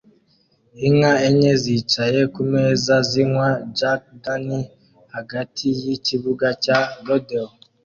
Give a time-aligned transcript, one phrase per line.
[0.87, 4.71] Inka enye zicaye kumeza zinywa Jack Daniels
[5.15, 7.49] hagati yikibuga cya rodeo